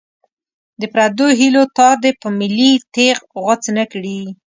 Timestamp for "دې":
2.03-2.11